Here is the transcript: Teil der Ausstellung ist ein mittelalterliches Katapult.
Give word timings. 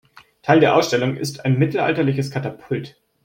Teil 0.41 0.59
der 0.61 0.75
Ausstellung 0.75 1.15
ist 1.15 1.45
ein 1.45 1.59
mittelalterliches 1.59 2.31
Katapult. 2.31 2.99